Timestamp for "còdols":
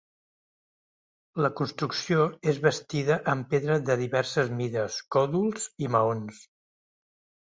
5.17-5.69